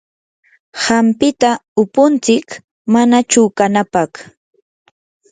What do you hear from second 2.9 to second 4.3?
mana chuqanapaq.